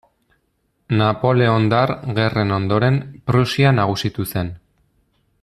Napoleondar 1.01 1.93
Gerren 2.21 2.55
ondoren 2.57 2.99
Prusia 3.29 3.75
nagusitu 3.83 4.27
zen. 4.35 4.53